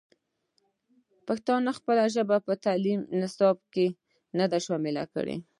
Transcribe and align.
پښتنو 1.27 1.71
خپله 1.79 2.03
ژبه 2.15 2.37
په 2.47 2.53
تعلیمي 2.65 3.05
نصاب 3.21 3.57
کې 3.73 3.85
نه 4.37 4.45
ده 4.51 4.57
شامل 4.65 4.95
کړې. 5.13 5.35